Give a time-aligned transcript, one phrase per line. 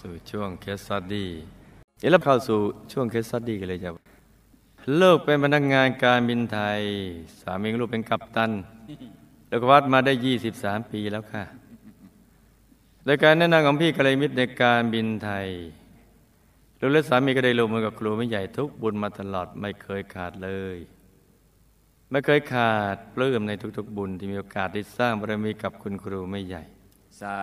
[0.00, 1.28] สู่ช่วง case study
[2.00, 2.58] เดี๋ยวเราเข้าสู่
[2.92, 3.90] ช่วง case study กันเลยจ้ะ
[4.96, 6.80] เลูกเป็นพนักงานการบินไทย
[7.40, 8.50] สามีลูกเป็นกัปตัน
[9.48, 10.12] แล้วเข้าวัดมาได้
[10.52, 11.44] 23 ปีแล้วค่ะ
[13.04, 15.48] โดยการแนะนำของพี่กัลยาณมิตรในการบินไทย
[16.80, 20.76] ลูกและสามีก็ได้ลงมือกับครูไม่ใหญ่ทุกบุญมาตลอดไม่เคยขาดเลย
[22.10, 26.62] ไม่เคยขาดปลื้มในทุกๆบุญที่มีโอกาสได้สร้างบารมีกับคุณครูไม่ใหญ่
[27.22, 27.38] สา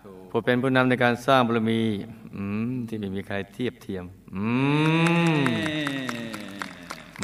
[0.00, 1.80] ธุผู้เป็นผู้นำในการสร้างบารมี
[2.36, 4.04] อืมที่ไม่มีใครเทียบเทียม
[4.34, 4.44] อื
[5.36, 5.44] ม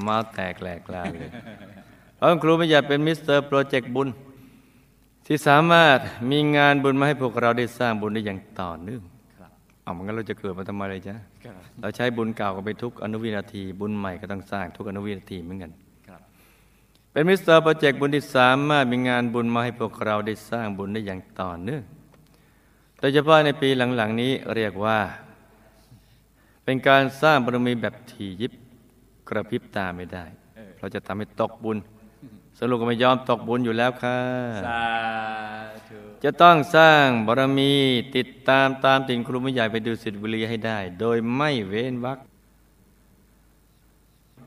[0.08, 1.30] มาแตกแหลกลานเลย
[2.16, 4.08] เพราะคุณครูไม่ใหญ่เป็น Mister Project บุญ
[5.26, 5.98] ที่สามารถ
[6.30, 9.02] มีงานบุญมาให้พวกเราได้สร้างบุญได้อย่างต่อเนื่อง
[9.38, 9.50] ครับ
[9.82, 15.89] เอามันงั้นเราจะเกิดมาทำไมเลยจ๊ะครับเราใช้บุญเก่ากันไปทุกอนุวินาที บุญใหม่ก็ต้องสร้างทุกอนุวินาทีเหมือนกันครับ
[17.12, 21.82] เป็นมิสเตอร์โปรเจกต์บุญที่สามารถมีงานบุญมาให้พวกเราได้สร้างบุญได้อย่างต่อเนื่อง
[22.98, 24.98] โดยเฉพาะในปีหลังๆนี้เรียกว่า
[26.64, 28.52] เป็นการสร้างบารมีแบบถี่ยิบ
[29.28, 30.24] กระพริบตาไม่ได้
[30.78, 31.78] เราจะทำให้ตกบุญ
[32.58, 34.18] สรุปก็ไม่ยอมตกบุญอยู่แล้วค่ะ
[34.66, 34.84] สา
[35.88, 37.72] ธุจะต้องสร้างบารมี
[38.16, 42.18] ติดตามตามติ่งครูไม่ใหญ่ไปดูสิทธิบุรีให้ได้ โดยไม่เว้นวรรค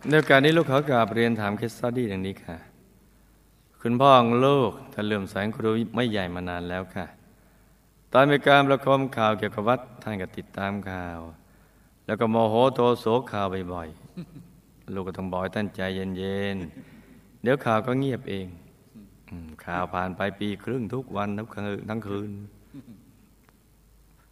[0.10, 2.58] ในโอกาสนี้ลูกขอกราบเรียนถามเคสสตดี้ดังนี้ค่ะ
[3.82, 7.06] คุณพ่อของลูกท่านเลื่อมใสครูไม่ใหญ่มานานแล้วค่ะ
[8.14, 11.20] ตอนมีการประคมข่าวเกี่ยวกับวัดท่านก็ติดตามข่าว
[12.06, 18.48] แล้วก็โมโหโทโสข่าวบ่อยๆ ลูกก็ต้องบอกท่านใจเย็นๆ เดี๋ยวข่าวก็เงียบเอง
[19.66, 22.32] ข่าวผ่านไปปีครึ่งทุกวันทั้งคืนทั้งคืน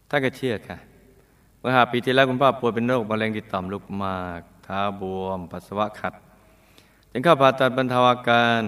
[0.08, 0.78] ท่านก็เชื่อค่ะ
[1.58, 6.14] เมื่อหาปีที่แล้วคุณพ่อป่วยเป็นโรคมะเร็งที่ต่อมลูกมากาบวม ปัสสาวะขัด
[7.10, 8.62] จึงเข้าผ่าตัดบรรเทาอาการ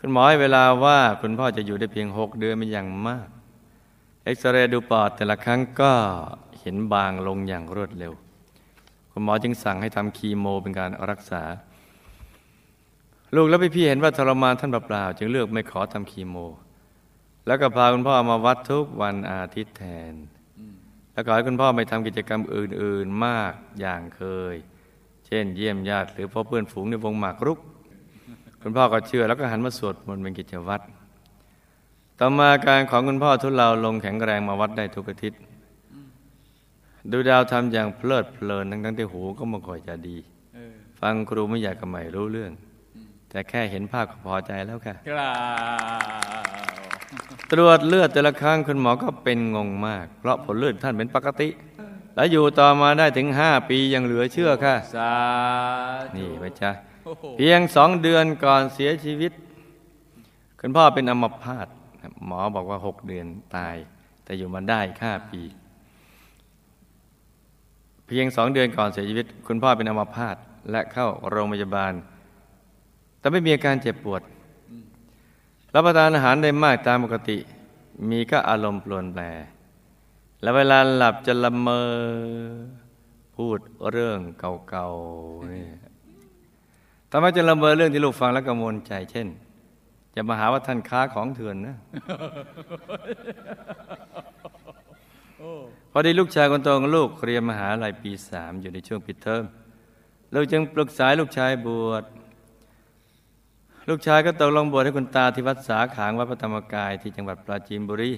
[0.04, 3.28] ุณหมอให้เวลาว่าคุณพ่อจะอยู่ได้เพียงหกเดือนเป็นอย่างมาก
[4.24, 5.92] เอ็กซเรย์ดูปอดแต่ละครั้งก็
[6.60, 8.12] เห็นบางลงอย่างรวดเร็ว
[9.12, 11.42] คุณหมอจึงสั่งให้ทำคีโมเป็นการรักษา
[13.34, 16.36] ลูกและพี่ๆเห็นว่าทรมานท่านเปล่าๆจึงเลือกไม่ขอทำคีโม
[17.46, 20.14] แล้วก็พาคุณพ่อมาวัดทุกวันอาทิตย์แทน
[21.12, 24.22] แล้วก็ให้คุณพ่อไม่ทำกิจกรรมอื่น ๆ มากอย่างเค
[24.54, 24.54] ย
[25.30, 27.58] ช่นเยี่ยมญาติหรือพบเพื่อนฝูงในวงหมากรุก
[28.62, 30.84] คุณพ่อก็เชื่อแล้วก็หันมาสวดมนต์เป็นกิจวัตร
[32.18, 35.40] ต่อมาการของคุณพ่อทุเลาลงแข็งแรงมาวัดได้ทุกอาทิตย์
[37.10, 40.16] ดูดาวทำอย่างเพลิดเพลินทั้งๆที่หูก็ไม่ค่อยจะดี
[40.54, 42.52] เออฟังครูไม่อยากก็ไม่รู้เรื่อง
[43.30, 45.32] แต่แค่เห็นภาพก็พอใจแล้วค่ะกล่า
[46.38, 46.60] ว
[47.52, 51.48] ตรวจเลือดแต่ละครั้งคุณหมอก็เป็นงงมาก เพราะผลเลือดท่านเป็นปกติ
[52.14, 55.12] และอยู่ต่อมาได้ถึงห้าปียังเหลือเชื่อค่ะ สา
[56.02, 56.70] ธุนี่ไว้จ้ะ
[57.04, 59.32] โอ้โหเพียงสองเดือนก่อนเสียชีวิต
[60.60, 61.66] คุณพ่อเป็นอัมพาต
[62.26, 63.26] หมอบอกว่าหกเดือน
[63.56, 63.76] ตาย
[64.24, 65.42] แต่อยู่มาได้ห้าปี
[68.06, 70.36] เพียงสองเดือนก่อนเสียชีวิต คุณพ่อเป็นอัมพาต
[70.70, 71.92] และเข้าโรงพยาบาล
[73.18, 74.22] แต่ไม่มีอาการเจ็บปวด
[75.74, 77.38] รับประทานอาหารได้มากตามปกติ
[78.10, 79.22] มีก็อารมณ์ปลวนแปร
[80.42, 81.86] และเวลาหลับจะละเมอ
[83.36, 83.58] พูด
[83.92, 85.66] เรื่องเก่าๆนี่
[87.10, 89.28] ทำไมจะละเมอเรื่องที่ลูกฟังแล้วกังวลใจ เช่น
[90.14, 91.76] จะมาหาว่าท่านค้าของเถื่อนนะ
[95.92, 99.44] พอดีลูกชายคนโตของลูกเรียนมหาลัยปีสามอยู่ในช่วงปิดเทอม
[100.30, 102.04] เราจึงปรึกษาลูกชายบวช
[103.88, 108.12] ลูกชายก็ตกลงบวชให้คุณตาที่วัดสาขางวัดพระธรรมกายที่จังหวัดปราจีนบุรี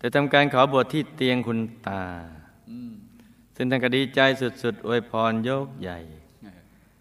[0.00, 2.04] แต่ทำการขอบวชที่เตียงคุณตา
[2.70, 2.92] อืม
[3.56, 4.20] ซึ่งท่านก็ดีใจ
[4.62, 5.98] สุดๆอวยพรยกใหญ่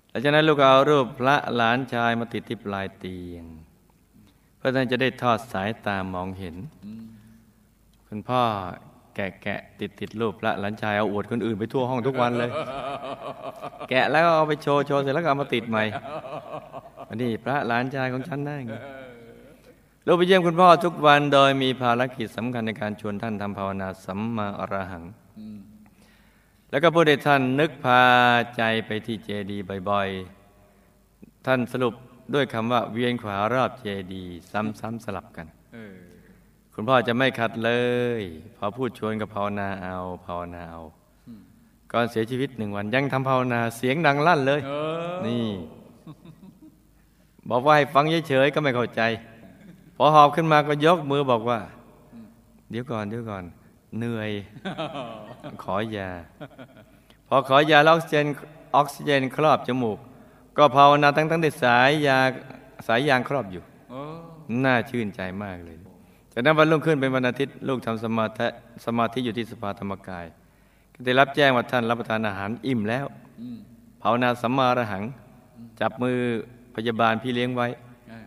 [0.09, 3.43] หลังจากนั้นลูกก็เอารูปพระหลานชายมาติดที่ปลายเตียง
[4.57, 6.55] เพื่อท่านจะได้ทอดสายตามองเห็น
[8.07, 8.41] คุณพ่อ
[9.15, 12.49] แกะแกะติดติดรูปพระหลานชายเอาอวดคนอื่นไปทั่วห้องทุกวันเลย
[13.89, 15.83] แกะแล้วก็เอาไปโชว์โชว์เสร็จแล้วก็เอามาติดใหม่
[17.09, 18.73] อันนี้พระหลานชายของฉันได้ไง
[20.11, 25.03] ลูกไปเยี่ยมคุณพ่อทุกวันโดยมีภารกิจสำคัญในการชวนท่านทำภาวนาสัมมาอรหัง
[25.39, 25.59] อืม
[26.69, 28.01] แล้วก็พูดให้ท่านนึกพา
[28.55, 31.93] ใจไปที่เจดีย์บ่อยๆ ท่านสรุป
[32.33, 35.95] ด้วยคำว่าเวียนขวารอบเจดีย์ซ้ำๆสลับกันเออ
[36.73, 37.71] คุณพ่อจะไม่ขัดเล
[38.19, 38.21] ย
[38.57, 40.81] พอพูดชวนกับภาวนาเอาภาวนาเอา
[41.91, 44.71] ก่อนเสียชีวิตหนึ่งวันยังทำภาวนาเสียงดังลั่นเลยเอ
[45.13, 45.47] อนี่
[47.49, 49.03] บอกว่าให้ฟังเฉยๆก็ไม่เข้าใจ
[50.01, 51.59] พอหอบขึ้นมาก็ยกมือบอกว่า
[52.69, 53.43] เดี๋ยวก่อนเดี๋ยวก่อน
[53.97, 54.31] เหนื่อย
[55.63, 56.09] ขอยา
[57.27, 58.25] พอขอยาแล้วออกซิเจน
[58.75, 59.97] ออกซิเจนครอบจมูก
[60.57, 62.19] ก็ภาวนาทั้งทั้งๆที่สายยา
[62.87, 63.63] สายยางครอบอยู่
[64.65, 65.77] น่าชื่นใจมากเลย
[66.33, 68.47] จากนั้นวันรุ่งขึ้นเป็นวันอาทิตย์ลูกทำสมาธิ
[68.85, 70.25] สมาธิอยู่ที่สภาธรรมกาย
[70.93, 73.05] ก็ได้รับแจ้งว่าท่านรับประทานอาหารอิ่มแล้ว
[74.01, 75.03] ภาวนาสัมมาอรหัง
[75.79, 76.17] จับมือ
[76.75, 77.67] พยาบาลพี่เลี้ยงไว้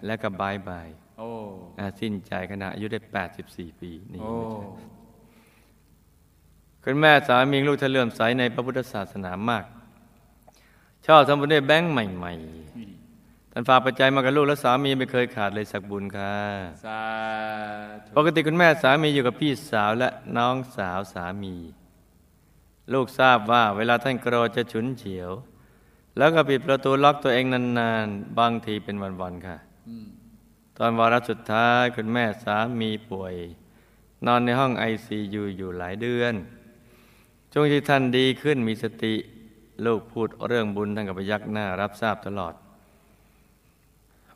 [0.06, 0.88] แล้วก็บายบาย
[2.00, 3.00] สิ้นใจขณะอายุได้
[3.40, 4.34] 84 ปีนี่โอ้
[6.84, 9.64] คุณแม่สามีลูกท่านเลื่อมใสในพระพุทธศาสนามาก
[11.06, 16.36] ชอบทำบุญด้วยแบงค์ใหม่นี่ๆท่านฝากปัจจัยมากับลูกและสามีไม่เคยขาดเลยสักบุญค่ะ
[16.86, 17.02] สา
[18.16, 21.54] ปกติคุณแม่สามีอยู่กับพี่สาวและน้องสาวสามี
[22.92, 25.30] ลูกทราบว่าเวลาท่านโกรธจะฉุนเฉียว
[26.18, 29.56] แล้วก็ปิดประตูล็อกตัวเองนานๆ บางทีเป็นวันๆค่ะ
[30.82, 33.34] อืมตอนวาระสุดท้ายคุณแม่สามีป่วย
[34.26, 36.34] นอนในห้องไอซียูอยู่หลายเดือน
[37.52, 39.14] ช่วงที่ท่านดีขึ้นมีสติ
[39.86, 42.54] ลูกพูดเรื่องบุญท่านกับพยักหน้ารับทราบตลอด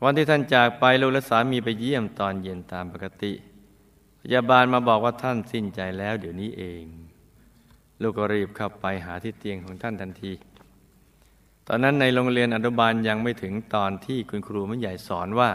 [0.03, 3.33] วันที่ท่านจากไปลูกและสามีไปเยี่ยมตอนเย็นตามปกติ
[4.21, 6.83] พยาบาลมาบอกว่าท่านสิ้นใจแล้วเดี๋ยวนี้เอง
[8.01, 10.33] ลูกก็รีบเข้าไปหาที่เตียงของท่านทันที
[11.67, 15.51] ตอนนั้นในโรงเรียนอนุบาลยังไม่ถึงตอนที่คุณครูมันใหญ่สอนว่า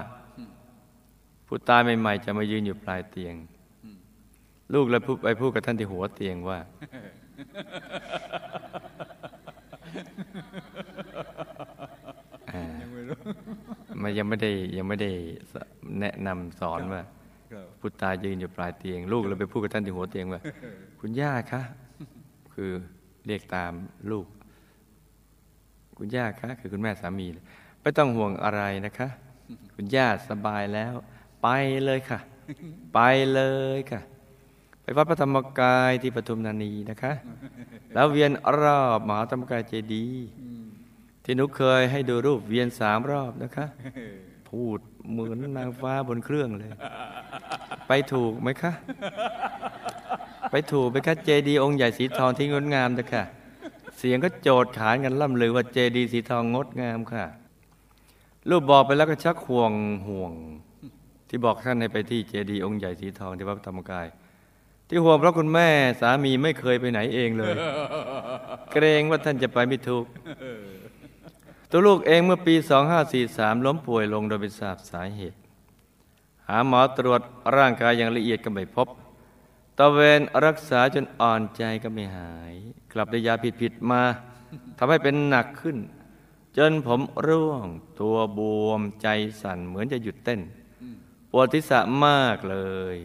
[1.55, 3.35] ผู้ตายใหม่ๆจะมายืนอยู่ปลายเตียง
[4.75, 6.59] ลูกเลยพูดไปพูดกับท่านที่หัวเตียงว่า
[12.51, 13.19] อ่ายังไม่รู้
[14.03, 15.11] มันยังไม่ได้ยังไม่ได้
[15.53, 15.55] ส
[16.01, 17.03] แนะนำสอนว่า
[17.53, 20.41] ครับผู้ตายยืนอยู่ปลายเตียง ลูกเลยไปพูดกับท่านที่หัวเตียงว่า
[21.01, 21.63] คุณย่าคะ
[22.55, 22.71] คือ
[23.27, 23.73] เรียกตาม
[24.11, 24.27] ลูก
[25.97, 27.27] คุณย่าคะ คือคุณแม่สามี
[27.83, 29.09] ไม่ต้องห่วงอะไรนะคะ
[29.75, 30.95] คุณย่าสบายแล้ว
[31.43, 31.49] ไป
[31.85, 32.19] เลยค่ะ
[32.95, 33.01] ไป
[33.33, 33.41] เล
[33.77, 34.01] ยค่ะ
[34.83, 37.13] ไปวัดพระธรรมกายที่ปทุมธานีนะคะ
[37.95, 40.65] แล้วเวียนรอบมหาธรรมกายเจดีย์อืม
[41.25, 43.67] ที่หนุเคยให้ดูรูปเวียนสามรอบนะคะ
[44.51, 44.79] พูด
[45.11, 46.71] เหมือนนางฟ้าบนเครื่องเลย
[47.89, 48.73] ไปถูกไหมคะ
[50.51, 53.25] ไปถูกไหมคะเจดีย์องค์ใหญ่สีทองที่งดงามนะคะ
[53.99, 57.25] เสียงก็โจดขานกันล่ำลือว่าเจดีย์สีทองงดงามค่ะ
[58.49, 59.73] รูปบอกไปแล้วก็ชักห่วง
[60.09, 60.33] ห่วง
[61.35, 64.07] ที่บอกท่านให้ไปที่เจดีย์องค์ใหญ่สีทองที่วัดพระธรรมกาย
[64.89, 65.69] ที่ห่วงเพราะคุณแม่
[66.01, 67.55] สามีไม่เคยไปไหนเองเลย
[68.73, 70.05] เกรงว่าท่านจะไปไม่ถูก
[71.71, 72.55] ตัวลูกเองเมื่อปี
[73.11, 75.39] 2543 ล้มป่วยลงโดยไม่ทราบสาเหตุ
[76.49, 77.21] หาหมอตรวจ
[77.57, 78.89] ร่างกายอย่างละเอียดก็ไม่พบ
[79.79, 82.55] ตะเวนรักษาจนอ่อนใจก็ไม่หาย
[82.93, 84.03] กลับได้ยาผิดๆมา
[84.79, 85.77] ทำให้เป็นหนักขึ้น
[86.57, 87.67] จนผมร่วง
[88.01, 89.09] ตัวบวมใจ
[89.43, 90.43] สั่นเหมือนจะหยุดเต้น
[91.33, 92.59] ปวดทิศะมากเล
[92.95, 92.97] ย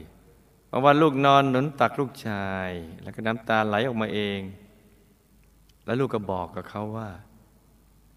[0.71, 2.69] บางวันลูกนอนหนุนตักลูกชาย
[3.01, 4.39] แล้วก็น้ำตาไหลออกมาเอง
[5.85, 7.09] แล้วลูกก็บอกกับเขาว่า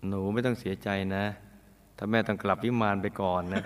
[0.08, 1.24] หนูไม่ต้องเสียใจนะ
[1.96, 3.62] ถ้าแม่ต้องกลับวิมานไปก่อนนะ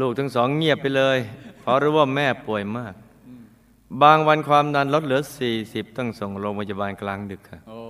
[0.00, 1.18] ลูกทั้งสองเงียบไปเลย
[1.60, 2.94] เพราะรู้ว่าแม่ป่วยมาก
[4.02, 5.20] บางวันความดันลดเหลือ
[5.58, 7.82] 40 ต้องส่งโรงพยาบาลกลางดึกค่ะโอ้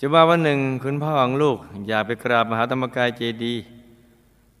[0.00, 1.58] จะว่าวันหนึ่งคุณพ่อของลูก
[1.88, 3.75] อยากไปกราบมหาธรรมกายเจดีย์พ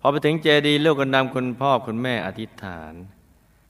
[0.06, 2.94] อไปถึงเจดีย์ลูกก็นำคุณพ่อคุณแม่อธิษฐาน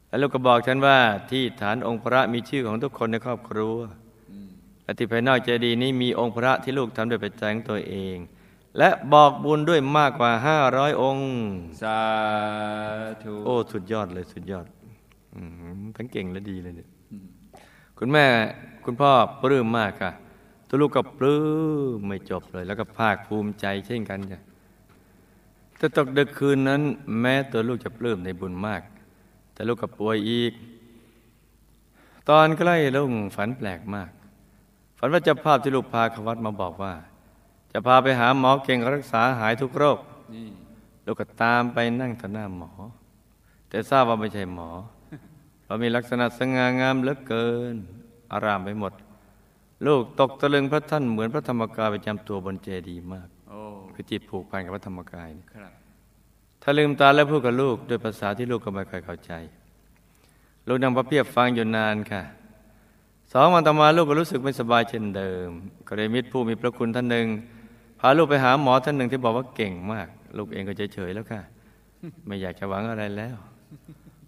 [0.09, 0.99] แล้วลูกก็บอกฉันว่า
[1.31, 3.77] ที่ฐานองค์พระมีชื่อของทุกคนในครอบครัว
[4.31, 4.49] อืม
[4.83, 8.17] และที่ภายนอกเจดีย์นี้มีองค์พระที่ลูกทำด้วยปัจจัยของตัวเอง
[8.79, 10.31] และบอกบุญด้วยมากกว่า
[10.67, 11.29] 500องค์
[11.83, 11.99] สา
[13.23, 14.67] ธุโอ้สุดยอดเลยสุดยอด
[15.35, 15.43] อื
[15.81, 17.27] มทั้งเก่งและดีเลยเนี่ยอืม
[17.99, 18.25] คุณแม่
[18.85, 19.11] คุณพ่อ
[19.43, 20.11] ปลื้มมากค่ะ
[20.69, 21.41] ตัวลูกก็ปลื้
[21.97, 24.41] มไม่จบเลย แล้วก็ภาคภูมิใจเช่นกันจ้ะ
[25.79, 26.83] แต่ตกดึกคืนนั้น
[27.21, 28.83] แม้ตัวลูกจะปลื้มในบุญมาก
[29.53, 30.53] แต่ลูกก็ป่วยอีก
[32.29, 34.11] ตอนใกล้ลุงฝันแปลกมาก
[34.99, 36.95] ฝันว่าเจ้าภาพที่ลูกพาขวัดมาบอกว่า
[37.73, 39.99] จะพาไปหาหมอเก่งรักษาหายทุกโรค
[41.05, 42.71] ลูกก็ตามไปนั่งต่อหน้าหมอ
[43.69, 44.71] แต่ทราบว่าไม่ใช่หมอ
[45.65, 47.77] เรามีลักษณะสง่างามเหลือเกิน
[48.33, 48.93] อารามไปหมด
[49.87, 53.29] ลูกตกตะลึงพระท่านเหมือนพระธรรมกายประจำตัวบนเจดีย์มาก
[53.97, 55.73] คือจิตผูกพันกับพระธรรมกายเนี่ยครับ
[56.63, 59.33] ถ้าลืมตาแล้วพูดกับลูกด้วยภาษาที่ลูกก็ไม่ค่อยเข้าใจ
[60.69, 62.23] ลูกนั่งพระเพียบฟังอยู่นานค่ะ
[63.33, 65.49] สองวันต่อมาลูกก็รู้สึกไม่สบายเช่นเดิม
[65.87, 67.27] ก็เลยมิตรผู้มีพระคุณท่านหนึ่ง
[68.01, 71.41] พาลูกไปหาหมอท่านหนึ่งที่บอกว่าเก่งมาก ลูกเองก็เฉยๆแล้วค่ะ
[72.27, 73.37] ไม่อยากจะหวังอะไรแล้ว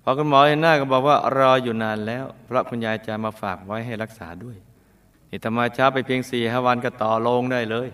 [0.02, 4.56] พอคุณหมอเห็นหน้าก็บอกว่ารออยู่นานแล้ว เพราะคุณยายจะมาฝากไว้ให้รักษาด้วย
[5.30, 7.88] นี่ธรรมาช้าไปเพียงสี่ห้าวันก็ต่อลงได้เลย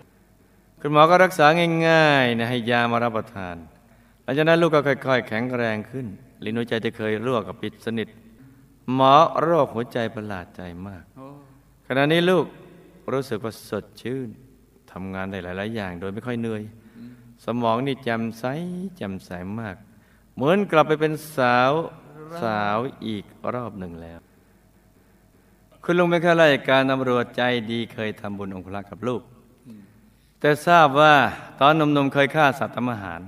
[0.87, 1.47] คุณหมอก็รักษา
[1.87, 3.55] ง่ายๆนะให้ยามารับประทาน
[4.23, 6.07] หลังจากนั้นลูกก็ค่อย ๆ แข็งแรงขึ้น
[6.43, 8.07] ลิ้นหัวใจจะเคยรั่วกับปิดสนิท
[8.93, 11.03] หมอโรคหัวใจประหลาดใจมาก
[11.87, 12.45] ขณะนี้ลูก
[13.13, 14.27] รู้สึกว่าสดชื่น
[14.91, 16.63] ทำงานได้หลาย ๆ อย่าง โดยไม่ค่อยเหนื่อย
[17.45, 18.43] สมองนี่แจ่มใส
[18.95, 19.75] แจ่มใสมาก
[20.35, 21.71] เหมือนกลับไปเป็นสาว
[22.41, 22.77] สาว
[23.07, 24.19] อีกรอบหนึ่งแล้ว
[25.83, 29.23] คุณลุงเป็นข้าราชการตำรวจใจดีเคยทำบุญองค์พระกับลูก
[30.45, 31.15] แต่ทราบว่า
[31.61, 33.21] ตอนหนุ่มๆเคยฆ่าสัตว์ทำอาหาร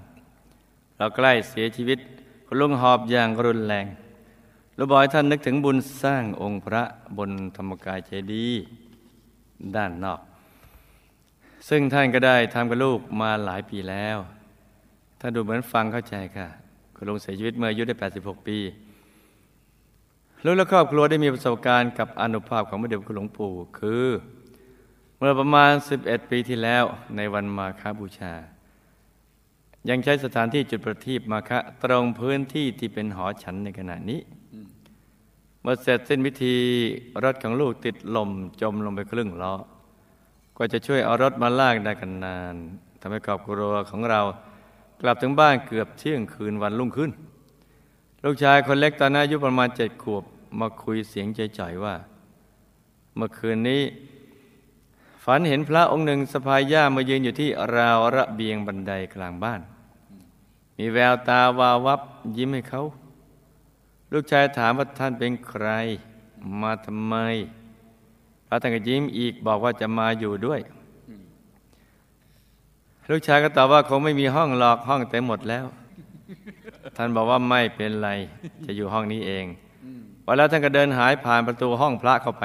[0.98, 2.00] เราใกล้เสียชีวิต
[2.46, 3.86] คุณลุงหอบอย่างรุนแรง
[4.78, 6.84] ลูกบอยท่านนึกถึงบุญสร้างองค์พระ
[7.18, 8.64] บนธรรมกายเจดีย์
[9.76, 10.22] ด้านนอก
[11.70, 14.18] ซึ่งท่านก็ได้ทำกับลูกมาหลายปีแล้ว
[15.20, 16.48] ถ้าดูเหมือนฟังเข้าใจค่ะ
[16.96, 18.58] คุณลุงเสียชีวิตเมื่ออายุได้ 86 ปี
[20.46, 24.06] ลูกและครอบครัวได้มีประสบการณ์กับอนุภาพของพระเดชคุณหลวงปู่คือ
[25.20, 26.84] เมื่อประมาณ 11 ปีที่แล้ว
[27.16, 28.34] ในวันมาคบูชา
[29.90, 34.20] ยังใช้สถานที่จุดประทีปมาคะตรงพื้นที่ที่เป็นหอฉันในขณะนี้
[35.62, 36.56] เมื่อเสร็จสิ้นพิธี
[37.24, 38.30] รถของลูกติดลม
[38.62, 39.56] จมลงไปครึ่งล้อ
[40.58, 42.56] ก็จะช่วยเอารถมาลากได้กันนาน
[43.02, 44.22] ทำให้ครอบครัวของเรา
[45.02, 47.12] กลับถึงบ้านเกือบเที่ยงคืนวันรุ่งขึ้น
[48.24, 50.24] ลูกชายคนเล็กตอนนั้นอายุประมาณเจ็ดขวบ
[50.60, 51.96] มาคุยเสียงใจๆว่า
[53.16, 53.82] เมื่อคืนนี้
[55.30, 59.62] ฝันเห็นพระองค์หนึ่งสะพายย่ามายืนอยู่ที่ราวระเบียงบันไดกลางบ้าน
[60.78, 62.02] มีแววตาวาวับ
[62.38, 62.84] ยิ้มให้เขา
[64.14, 65.68] ลูกชายถามว่าท่านเป็นใคร
[66.62, 67.16] มาทำไม
[68.48, 70.60] พระท่านก็ยิ้มอีกบอกว่าจะมาอยู่ด้วย
[73.10, 75.66] ลูกชายก็ตอบว่าคงไม่มีห้องหลอกห้องเต็มหมดแล้ว
[76.98, 78.10] ท่านบอกว่าไม่เป็นไร
[78.66, 79.46] จะอยู่ห้องนี้เอง
[80.24, 82.44] พอแล้วท่านก็เดินหายผ่านประตูห้องพระเข้าไป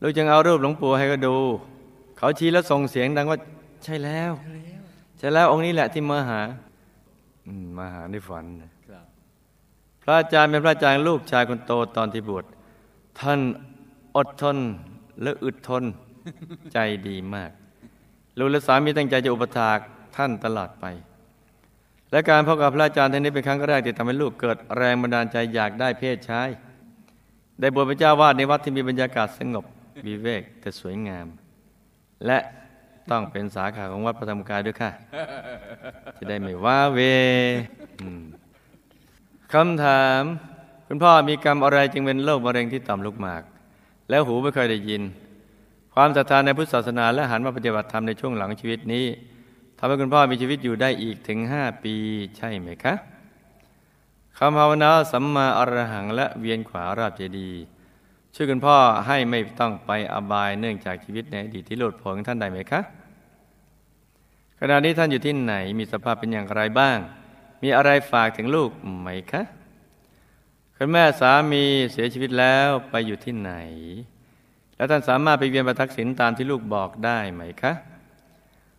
[0.00, 1.36] ลูกจึงเอารูปหลวงปู่ให้ก็ดู
[2.22, 3.38] เขาชี้แล้วส่งเสียงดังว่า
[3.84, 4.32] ใช่แล้ว
[5.18, 6.40] ใช่แล้วองค์นี้แหละที่มาหา
[7.46, 8.44] อืมาหาในฝัน
[8.86, 9.04] ครับ
[10.02, 12.44] พระอาจารย์เป็นพระอาจารย์ลูกชายคนโตตอนที่บวช
[13.20, 13.40] ท่าน
[14.16, 14.56] อดทน
[15.22, 15.84] และอึดทน
[16.72, 17.50] ใจดีมาก
[18.38, 19.78] ลูกและสามีตั้งใจจะอุปถาก
[20.16, 20.84] ท่านตลอดไป
[22.10, 26.48] และการพบกับพระอาจารย์ท่านนี้เป็นครั้งแรกที่ทำให้ลูกเกิดแรงบันดาลใจอยากได้เพศชาย
[27.60, 29.64] ได้บวชเป็นเจ้าวาดในวัดที่มีบรรยากาศสงบ
[30.06, 31.28] วิเวกแต่สวยงาม
[32.26, 32.38] และ
[33.10, 34.90] ต้องเป็นสาขาของวัดพระธรรมกายด้วยค่ะ
[36.18, 36.98] จะได้ไม่ว้าเหว
[38.00, 38.22] อืม
[39.52, 40.22] คำถาม
[40.86, 43.42] คุณพ่อมีกรรมอะไรจึงเป็นโรคมะเร็งที่ต่อมลูกหมาก
[44.10, 45.02] แล้วหูไม่เคยได้ยิน
[45.94, 49.06] ความศรัทธาในพุทธศาสนา และหันมาปฏิบัติธรรมในช่วงหลังชีวิตนี้
[49.78, 51.94] ทำให้คุณพ่อมีชีวิตอยู่ได้อีกถึงห้าปี
[52.36, 52.94] ใช่ไหมคะ
[54.38, 57.60] คำภาวนาสัมมาอรหังและเวียนขวาราบเจดีย์
[58.34, 62.80] ช่วยคุณพ่อให้ไม่ต้องไปอบายเนื่องจากชีวิตในอดีตที่หลุดพ้นของท่านได้ไหมคะ
[64.58, 66.98] ขณะนี้ท่านอยู่ที่ไหนมีสภาพเป็นอย่างไรบ้าง
[67.62, 68.70] มีอะไรฝากถึงลูก
[69.00, 69.42] ไหมคะ
[70.76, 73.52] คุณแม่สามีเสียชีวิตแล้วไปอยู่ที่ไหน
[74.76, 77.72] แล้วท่านสามารถไปเวียนประทักษิณตามที่ลูกบอกได้ไหมคะ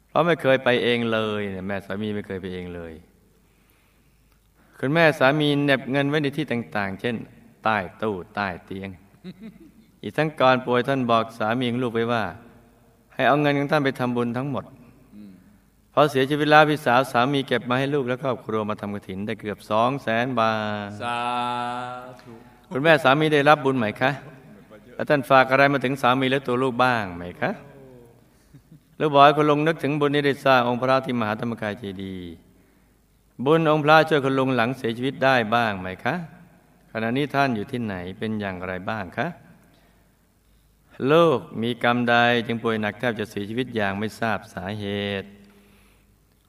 [0.07, 2.93] เพราะไม่เคยไปเองเลยแม่สามีไม่เคยไปเองเลย
[4.79, 7.15] คุณแม่สามีเน็บเงินไว้ในที่ต่าง ๆ เช่น
[7.63, 8.91] ใต้ตู้ใต้เตียง
[10.03, 12.23] อีกทั้งก่อนป่วยท่านบอกสามีของลูกไว้ว่า
[13.13, 14.65] ให้เอาเงินของท่านไปทำบุญทั้งหมด
[15.93, 20.53] พอเสียชีวิตแล้วพี่สาวสามีเก็บมาให้ลูกและครอบครัวมาทำกฐินได้เกือบสองแสนบา
[20.87, 21.19] ทสา
[22.21, 22.31] ธุ
[22.71, 24.11] คุณแม่สามีได้รับบุญไหมคะ
[24.95, 27.51] แล้วท่านฝากอะไรมาถึงสามีและตัวลูกบ้างไหมคะ
[28.99, 32.31] ลูกบอกให้คุณลุงนึกถึงบุญที่ได้สร้างองค์พระที่มหาธรรมกายเจดีย์
[33.45, 36.15] บุญองค์พระช่วยคุณลุงหลังเสียชีวิตได้บ้างไหมคะ
[36.95, 39.27] ขณะนี้ท่านอยู่ที่ไหนเป็นอย่างไรบ้างคะ
[41.07, 42.15] โลกมีกรรมใด
[42.47, 44.85] จึงป่วยหนักแทบจะเสียชีวิตอย่างไม่ทราบสาเห
[45.21, 45.27] ตุ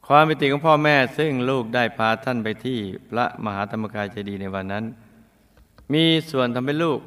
[0.07, 4.85] ความเป็นติของพ่อแม่ซึ่งลูกได้พาท่านไปที่พระมหาธรรมกายเจดีย์ในวันนั้น
[5.93, 7.01] มีส่วนทำให้ลูก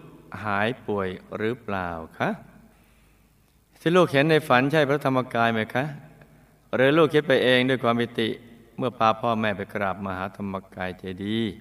[0.46, 2.30] หายป่วยหรือเปล่าคะ
[3.82, 5.86] ที่ลูกเห็นในฝันใช่พระธรรมกายไหมคะ
[6.76, 8.30] หรือลูกคิดไปเองด้วยความปิติ
[8.78, 11.54] เมื่อพาพ่อแม่ไปกราบมหาธรรมกายเจดีย์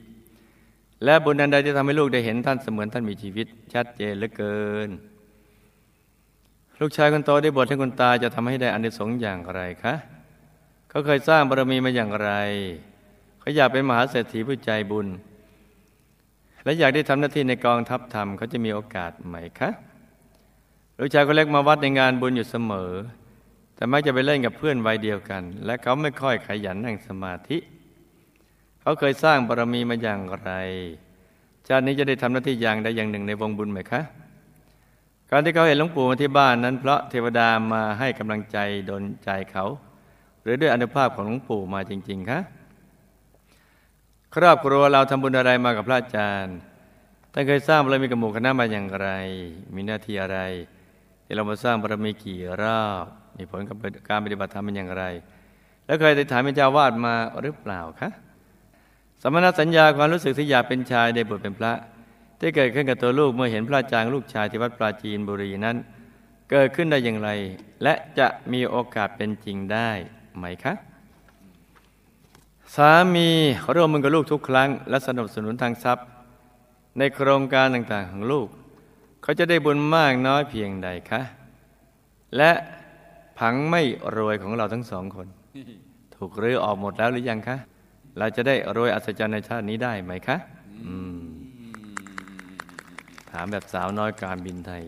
[1.05, 4.91] และบุญนันใดที่ทำให้ลูกได้เห็นท่านเสมือนท่านมีชีวิต ชัดเจนเหลือเกิน
[6.81, 9.95] ลูกชายคนโตได้บทให้คุณตาจะทำให้ได้อานิสงส์อย่างไรคะ
[10.89, 12.31] เขาเคยสร้างบารมีมาอย่างไร
[13.41, 15.07] เขาอยากเป็นมหาเศรษฐีผู้ใจบุญ
[16.65, 19.71] และอยากได้ทำหน้าที่ในกองทัพธรรมเขาจะมีโอกาสไหมคะ
[20.99, 22.93] ลูกชายคนเล็กมาวัดในงานบุญอยู่เสมอ
[23.75, 27.59] แต่มักจะไปเล่นกับเพื่อนวัยเดียวกัน และเขาไม่ค่อยขยันนั่งสมาธิ
[28.87, 30.51] เขาเคยสร้างบารมีมาอย่างไร
[31.69, 34.01] ชาตินี้จะได้ทำหน้าที่อย่างใดอย่างหนึ่งในวงบุญไหมคะ
[35.31, 38.59] การที่เขาเห็นหลวงปู่มาที่บ้านนั้น เพราะเทวดามาให้กำลังใจ
[38.91, 39.65] ดลใจเขา
[40.43, 42.41] หรือด้วยอนุภาพของหลวงปู่มาจริง ๆคะ
[44.35, 46.57] ครอบครัวเราทำบุญอะไรมากับพระอาจารย์
[47.33, 49.09] ท่านเคยสร้างบารมีกับหมู่คณะมาอย่างไร
[49.75, 50.39] มีหน้าที่อะไร
[51.25, 53.05] ที่เรามาสร้างบารมีกี่รอบ
[53.37, 53.77] มีผลกับ
[54.09, 55.05] การปฏิบัติธรรมเป็นอย่างไร
[55.87, 58.11] แล้วเคยได้ถามเจ้าวาดมาหรือเปล่าคะ
[59.23, 61.73] สมณสัญญาความรู้สึกที่อยากเป็นชายได้บวชเป็นพระ
[62.41, 65.77] ที่เกิดขึ้นกับตัวลูกเมื่อเห็นพระจางลูกชายที่วัดปราจีนบุรีนั้น
[66.51, 67.31] เกิดขึ้นได้อย่างไร
[67.83, 69.91] และจะมีโอกาสเป็นจริงได้
[70.37, 70.75] ไหมคะ
[72.77, 73.29] สามี
[73.75, 76.07] ร่วมมือกับลูกทุกครั้ง และสนับสนุนทางทรัพย์
[76.99, 78.49] ในโครงการต่างๆของลูก
[79.23, 81.23] เขาจะได้บุญมากน้อยเพียงใดคะ
[82.37, 82.53] และ
[83.39, 83.83] ผังไม่
[84.17, 85.27] รวยของเราทั้งสองคน
[86.15, 87.57] ถูกรื้อออกหมดแล้วหรือยังคะ
[88.19, 90.37] เราจะได้รวยอัศจรรย์ในชาตินี้ได้ไหมคะ
[90.87, 91.21] อืม
[93.31, 94.83] ถามแบบสาวน้อยการบินไทย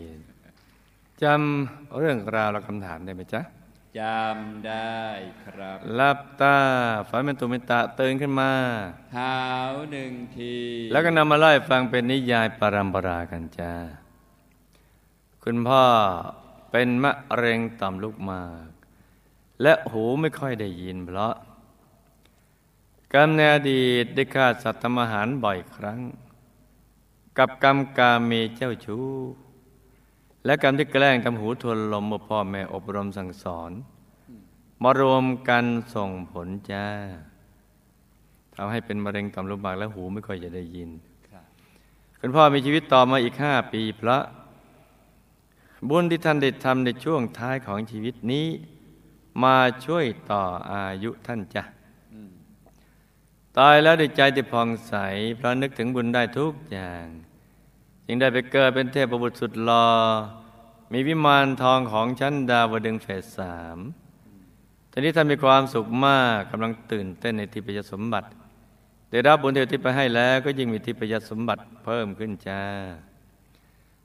[1.22, 3.42] จำเรื่องราวและคำถามได้ไหมจ๊ะ
[4.00, 4.98] จำได้
[5.44, 6.58] ครับหลับตา
[7.08, 8.52] ฝันเป็นตุมิตะตื่นขึ้นมา
[9.12, 9.38] เท้า
[9.90, 10.54] หนึ่งที
[10.92, 13.72] แล้วก็นำมาไล่ฟังเป็นนิยายปรัมปรากันจ้า
[15.44, 15.84] คุณพ่อ
[16.70, 18.68] เป็นมะเร็งต่อมลูกหมาก
[19.62, 21.34] และหูไม่ค่อยได้ยินเพราะ
[23.14, 26.00] กรรมในอดีตได้ฆ่าสัตว์ทำอาหารบ่อยครั้ง
[27.38, 29.06] กับกรรมกาเมเจ้าชู้
[30.44, 33.70] และกรรมที่แกล้งทำหูทวนลมเมื่อพ่อแม่อบรมสั่งสอน
[34.82, 36.86] มารวมกันส่งผลจ้า
[38.54, 40.90] ทำให้เป็นมะเร็งต่อมลูกหมากและหูไม่ค่อยจะได้ยิน
[42.20, 44.18] คุณพ่อมีชีวิตต่อมาอีกห้าปีพระ
[45.88, 48.46] บุญที่ท่านได้ทำในช่วงท้ายของชีวิตนี้
[49.42, 51.64] มาช่วยต่ออายุท่านจ้ะ
[53.58, 54.94] ตายแล้วด้วยใจที่ผ่องใส
[55.36, 57.06] เพราะนึกถึงบุญได้ทุกอย่าง
[58.06, 59.86] จึงได้ไปเกิดเป็นเทพบุตรสุดหลอ่อ
[60.92, 63.78] มีวิมานทองของชั้นดาวดึงเฟสสาม
[64.90, 68.28] ทีนี้ท่านมีความสุขมากกำลังตื่นเต้นในทิพยสมบัติ
[69.10, 72.62] ได้รับบุญเทวทิพย์ไปให้แล้วก็ยิ่งมีทิพยสมบัติเพิ่มขึ้นจ้า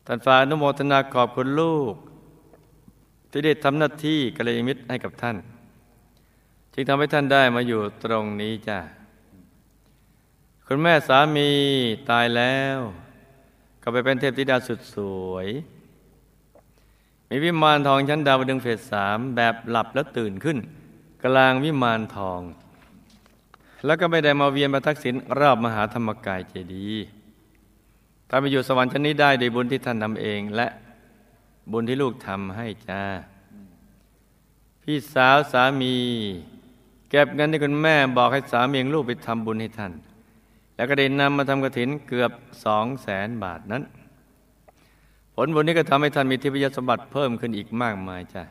[0.06, 1.96] ท่านฝากนุโมทนาขอบคุณลูก
[3.30, 5.38] ที่ได้ทำหน้าที่กัลยาณมิตรให้กับท่าน
[6.74, 8.80] จึงทำให้ท่านได้มาอยู่ตรงนี้จ้า
[10.76, 11.50] คุณแม่สามี
[12.10, 12.78] ตายแล้ว
[13.82, 14.98] ก็ไปเป็นเทพธิดาสุดส
[15.32, 15.48] วย
[17.30, 20.58] มีวิมานทองชั้นดาวดึงเฟสสามแบบหลับแล้วตื่นขึ้น
[21.26, 22.42] กลางวิมานทอง
[23.86, 27.06] แล้วก็ไม่ได้มาเวียนมาทักษิณรอบมหาธรรมกายเจดีย์
[28.30, 30.68] ถ้าไปอยู่สวรรค์ชั้นนี้ได้โดยบุญที่ท่านทำเองและ
[31.72, 33.04] บุญที่ลูกทำให้จ้า
[34.82, 35.96] พี่สาวสามี
[37.10, 39.94] เก็บเงินที่คุณแม่บอกให้สามีของลูกไปทำบุญให้ท่าน
[40.76, 42.32] แล้วก็ได้นำมาทำกระถินเกือบ
[42.66, 43.84] สองแสนบาทนั้น
[45.36, 48.44] ผลบุญนี้ก็ทำให้ท่านมีทิพยสมบัติเพิ่มขึ้นอีกมากมายจ้ะ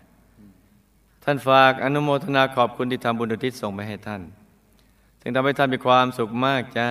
[1.24, 4.22] ท่านฝากอนุโมทนาขอบคุณที่ทำบุญอุทิศส่งไปให้ท่าน
[5.20, 6.88] ถึงทำให้ท่านมีความสุขมากจ้า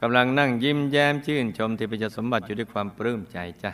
[0.00, 3.72] กำลังนั่งยิ้มแย้มชื่นชมทิพยสมบัติอยู่ด้วยความปลื้มใจจ้ะ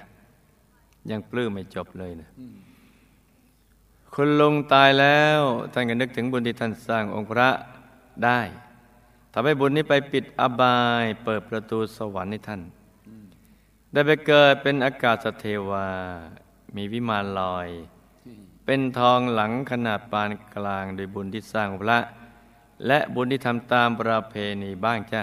[1.11, 2.29] ยังปลื้มไม่จบเลยนะ
[4.14, 5.41] คุณลุงตายแล้ว
[5.73, 7.49] ท่านก็นึกถึงบุญที่ท่านสร้างองค์พระ
[8.25, 8.41] ได้
[9.33, 12.62] ทำให้บุญนี้ไปปิดอบาย เปิดประตูสวรรค์ให้ท่าน
[13.93, 15.87] ได้ไปเกิดเป็นอากาศเทวา
[16.77, 17.69] มีวิมานลอย
[18.64, 21.99] เป็นทองหลังขนาดปานกลางโดยบุญที่สร้างพระ
[22.87, 25.23] และบุญที่ทำตามประเพณีบ้างจ้ะ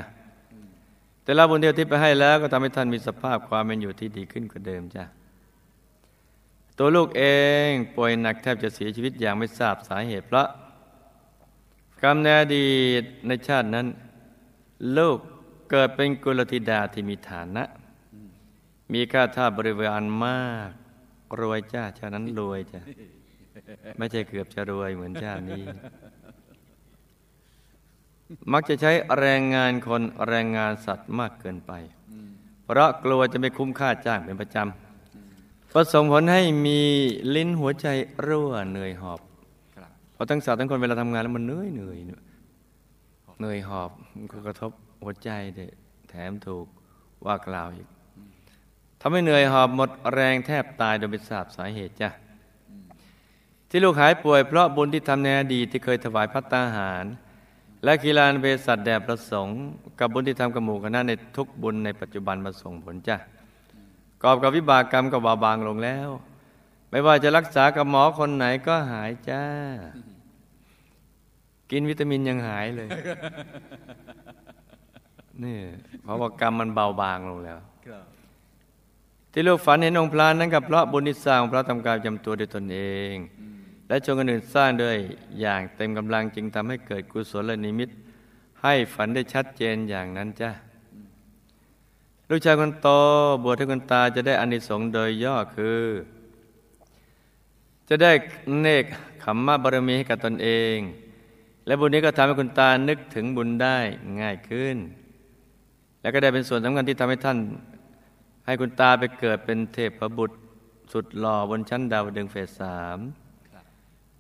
[1.24, 5.04] แต่ละบุญเดียวที่ไปให้แล้วก็ทำให้ท่านมีสภาพความเป็นอยู่ที่ดีขึ้นกว่าเดิมจ้ะ
[6.78, 7.24] ตัวลูกเอ
[7.68, 10.48] งป่วยหนักแทบจะเสียชีวิตอย่างไม่ทราบสาเหตุเพราะ
[12.02, 13.88] กรรมในอดีตในชาตินั้น
[14.98, 15.18] ลูก
[15.70, 17.64] เกิดเป็นกุลธิดาที่มีฐานะ
[18.94, 20.72] มีค่าท่าบริวารมาก
[21.40, 22.82] รวยจ้าชาตินั้นรวยจ้ะ
[23.98, 25.64] ไม่ใช่เกือบจะรวยเหมือนชาตินี้
[28.52, 31.72] มักจะใช้แรงงานคนแรงงานสัตว์มากเกินไป
[32.64, 36.80] เพราะกลัวจะไม่คุ้มค่าจ้างเป็นประจำก็ส่งผลให้มี
[37.36, 37.88] ลิ้นหัวใจ
[38.26, 39.20] รั่วเหนื่อยหอบ
[40.16, 43.92] พราะทั้งสัตว์ทั้งคนเวลาทำงานแล้วมันเหนื่อยเหนื่อยเหนื่อยหอบ
[44.32, 44.72] ก็กระทบ
[45.04, 45.66] หัวใจเด็
[46.10, 46.66] แถมถูก
[47.26, 47.88] ว่ากล่าวอีก
[49.02, 52.10] ทำให้เหนื่อยหอบหมดแรงแทบตายโดยไม่ทราบสาเหตุจ้ะ
[53.70, 57.06] ที่ลูกหายป่วยเพราะบุญที่ทำในอดีตที่เคยถวายพัตตาหาร
[57.84, 59.60] และกีฬานเภสัชแด่ประสงค์
[60.00, 63.18] กับบุญที่ทำกับหมู่คณะในทุกบุญในปัจจุบันมาส่งผลจ้ะ
[64.24, 66.10] กอบกับวิบากกรรมก็เบาบางลงแล้ว
[66.96, 69.44] ไม่ว่าจะรักษากับหมอคนไหนก็หายจ้า
[71.72, 72.90] กินวิตามินยังหายเลย
[75.44, 75.60] นี่
[76.04, 78.06] เพราะว่ากรรมมันเบาบางลงแล้วครับ
[79.32, 82.80] ที่ลูกฝันเห็นองค์พระนั้นกับเพราะบุญที่สร้างพระทำการจำตัวด้วยตนเอ
[83.14, 83.16] ง
[83.88, 84.98] และชงคนอื่นสร้างด้วย
[85.40, 87.90] อย่างเต็มกำลังจึงทำให้เกิดกุศลนิมิต
[88.62, 90.52] ให้ฝันได้ชัดเจนอย่างนั้นจ้ะ
[92.30, 92.88] ลูกชายคนโต
[93.44, 95.80] บวชให้คนตาจะได้อานิสงส์โดยย่อคือ
[97.90, 98.12] จะได้
[98.60, 98.86] เนก
[99.24, 100.78] ขมมะบารมีให้กับตนเอง
[101.66, 103.78] และบุญนี้ก็ทำให้คุณตานึกถึงบุญได้
[104.22, 104.78] ง่ายขึ้น
[106.02, 107.38] และก็ได้เป็นส่วนสำคัญที่ทำให้ท่าน
[108.46, 110.38] ให้คุณตาไปเกิดเป็นเทพบุตร
[110.94, 113.00] สุดหล่อบนชั้นดาวดึงส์เฟสสาม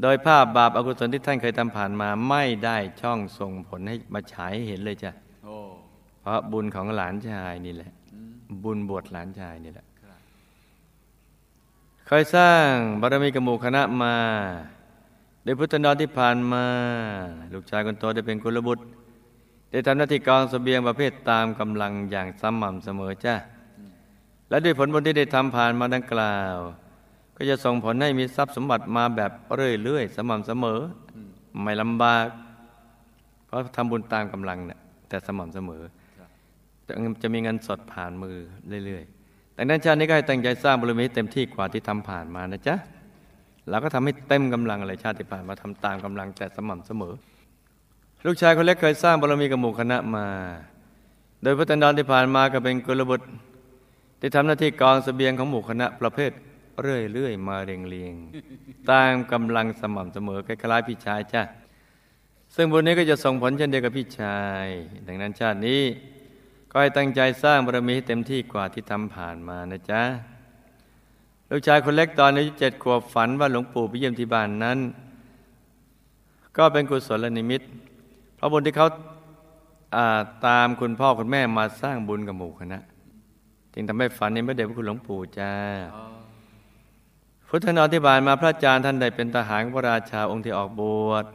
[0.01, 5.11] โดยภาพบาปอากุศลที่ท่านเคยทำผ่านมาไม่ได้ช่องส่งผลให้มาฉายให้เห็นเลยจ้ะ
[5.45, 5.57] โอ้
[6.21, 7.91] เพราะบุญของหลานชายนี่แหละ
[8.63, 9.94] บุญบวชหลานชายนี่แหละครับ
[12.07, 14.15] เคยสร้างบารมีกมูคณะมา
[15.43, 16.65] โดยพุทธนรที่ผ่านมา
[17.53, 18.83] ลูกชายคนโตได้เป็นกุลบุตร
[19.71, 23.35] ได้ทำหน้าที่กองเสบียงประเภทตามกำลังอย่างสม่ำเสมอจ้า
[24.49, 26.55] และด้วยผลบุญที่ได้ทำผ่านมาดังกล่าว
[27.35, 30.79] ก็จะส่งผลให้มีทรัพย์สมบัติมาแบบเรื่อยๆสม่ำเสมอ
[31.63, 32.27] ไม่ลำบาก
[33.45, 35.81] เพราะทำบุญตามกำลังเนี่ยแต่สม่ำเสมอ
[37.21, 38.37] จะมีเงินสดผ่านมือ
[38.85, 39.14] เรื่อยๆ
[39.55, 42.75] แต่นั้นชาตินี้ก็ให้ตั้งใจสร้างบารมีเต็มที่กว่าที่ทำผ่านมานะจ๊ะ
[43.69, 47.13] เราก็ทำให้เต็มกำลังเลยชาติที่ผ่านมาทำตามกำลังแต่สม่ำเสมอ
[48.25, 50.27] ลูกชายคนเล็กเคยสร้างบารมีกับหมู่คณะมา
[51.43, 53.27] โดยพันดรที่ผ่านมาก็เป็นกุลบุตร
[54.19, 56.31] ที่ทำหน้าที่กองเสบียงของหมู่คณะประเภท
[56.81, 61.41] เรื่อยๆมาเรียงเรียงๆตามกำลังสม่ำเสมอคล้ายๆพี่ชายจ้ะ
[62.55, 64.67] ซึ่งบุญนี้ก็จะส่งผลเช่นเดียวกับพี่ชาย
[65.07, 65.81] ดังนั้นชาตินี้
[66.77, 70.01] ก็ให้ตั้งใจสร้างบารมีให้เต็มที่กว่าที่ทำผ่านมานะจ๊ะ
[71.49, 74.79] ลูกชายคนเล็กตอนอายุเจ็ดขวบฝันว่าหลวงปู่ไปเยี่ยมที่บ้านนั้น
[76.57, 77.61] ก็เป็นกุศลนิมิต
[78.35, 82.79] เพราะบุญที่เขาาตามคุณพ่อคุณแม่มาสร้างบุญกับหมู่คณะ
[83.73, 85.51] จึงทำให้ฝันในพระเดชพระคุณหลวงปู่จ้า
[87.47, 91.25] พุทธนอธิบายมาพระอาจารย์ท่านได้เป็นทหารพระราชาองค์ที่ออกบวช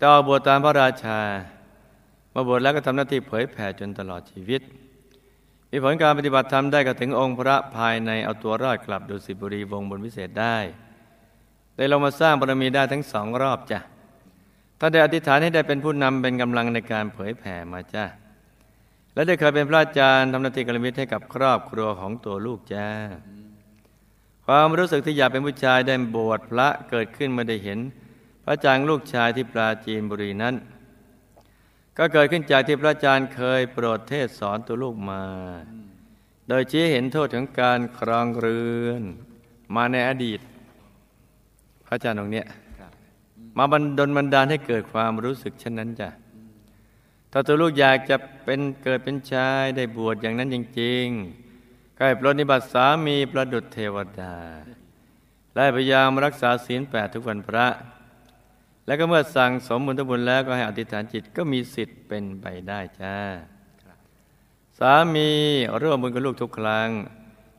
[0.00, 1.20] ต่ออกบวชตามพระราชา
[2.34, 4.62] มาบวชแล้วก็ทำหน้าที่เผยแผ่จนตลอดชีวิต
[5.70, 10.56] มีผลการปฏิบัติธรรมได้ก็ถึงองค์พระภายในเอาตัวรอดกลับดุสิตบุรีวงบนวิเศษได้
[11.76, 13.78] ได้ลงมาสร้างบารมีได้ทั้งสองรอบจ้ะ
[14.78, 18.04] ท่านได้อธิษฐานให้ได้เป็นผู้นำเป็นกำลังในการเผยแผ่มาจ้ะ
[19.14, 22.88] และได้เคยเป็นพระอาจารย์ทำหน้าที่กรมิตรให้กับครอบครัวของตัวลูกจ้า
[24.46, 27.78] ความรู้สึกที่อยากเป็นผู้ชายได้บวชพระเกิดขึ้นเมื่อได้เห็น
[28.42, 30.54] พระอาจารย์ลูกชายที่ปราจีนบุรีนั้น
[31.98, 35.24] ก็เกิดขึ้นจากที่พระอาจารย์เคยโปรดเทศสอนตัวลูกมา
[36.48, 39.02] โดยชี้เห็นโทษของการครองเรือน
[39.74, 40.40] มาในอดีต
[41.86, 42.46] พระอาจารย์องค์เนี้ย
[43.58, 46.08] มาบันดลบันดาลให้เกิดความรู้สึกเช่นนั้นจ้ะ
[47.32, 54.36] ถ้าตัวลูกอยากจะเป็นเกิดเป็นชายได้บวชอย่างนั้นจริงๆก็ให้ปรนนิบัติสามีประดุจเทวดา
[55.54, 57.66] และพยายามรักษาศีลแปดทุกวันพระ
[58.88, 63.16] แล้วก็เมื่อสั่งสมบุญทุกบุญแล้วก็ให้อธิษฐานจิตก็มีสิทธิ์เป็นไปได้จ้า
[64.78, 65.30] สามี
[65.82, 66.88] ร่วมบุญกับลูกทุกครั้ง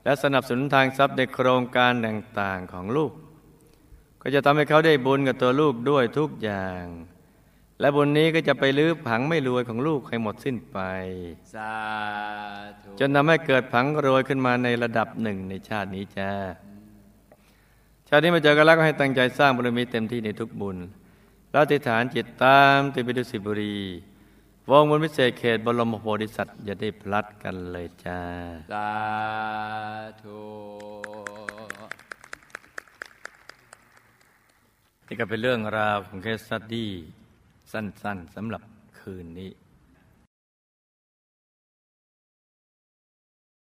[0.03, 3.11] และสนับสนุนทางทรัพย์ในโครงการต่างๆของลูก
[4.21, 6.83] ก็จะทำให้เขาได้บุญกับตัวลูกด้วยทุกอย่าง
[7.79, 10.77] และบุญนี้ก็จะไปลื้อผังไม่รวยของลูกให้หมดสิ้นไป
[11.53, 11.73] สา
[12.81, 16.31] ธุจนทำให้เกิดผังรวยขึ้นมาในระดับหนึ่งในชาตินี้จ้า
[18.07, 20.77] ชาตินี้มาเจอกันแล้วก็ให้ตั้งใจสร้างบารมีเต็มที่ในทุกบุญ
[21.51, 23.77] แล้วอธิษฐานจิตตามติดไปดุสิตบุรี
[24.69, 28.19] วงบนวิเศษเขตบรมโพธิสัตว์อย่าได้พลัดกันเลยจ้า
[28.71, 28.89] สา
[30.21, 30.41] ธุ
[35.07, 36.91] นี่ก็เป็นเรื่องราวของเคสสตดี้
[37.71, 38.61] สั้นๆสำหรับ
[38.99, 39.49] คืนนี้